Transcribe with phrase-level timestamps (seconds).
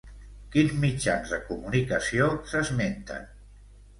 [0.53, 3.31] Quins mitjans de comunicació s'esmenten?